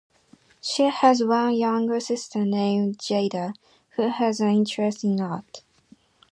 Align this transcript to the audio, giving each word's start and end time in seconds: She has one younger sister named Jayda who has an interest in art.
She 0.61 0.81
has 0.89 1.23
one 1.23 1.53
younger 1.53 1.99
sister 1.99 2.43
named 2.43 2.97
Jayda 2.97 3.53
who 3.89 4.07
has 4.07 4.39
an 4.39 4.49
interest 4.49 5.03
in 5.03 5.19
art. 5.21 5.61